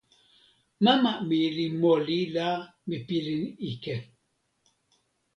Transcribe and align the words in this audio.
mama 0.83 1.11
mi 1.27 1.39
li 1.55 1.65
moli 1.81 2.19
la 2.35 2.47
mi 2.87 2.97
pilin 3.07 3.43
ike. 3.69 3.95